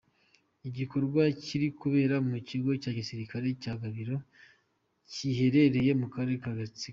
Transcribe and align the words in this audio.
Igikorwa 0.69 1.21
kiri 1.43 1.67
kubera 1.79 2.15
mu 2.29 2.37
kigo 2.47 2.71
cya 2.81 2.91
gisirikare 2.97 3.47
cya 3.63 3.73
Gabiro, 3.81 4.15
giherereye 5.13 5.91
mu 6.01 6.07
karere 6.13 6.37
ka 6.45 6.53
Gatsibo. 6.59 6.89